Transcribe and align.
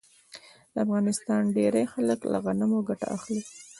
د 0.73 0.75
افغانستان 0.85 1.41
ډیری 1.57 1.83
خلک 1.93 2.19
له 2.31 2.37
غنمو 2.45 2.79
ګټه 2.89 3.07
اخلي. 3.17 3.41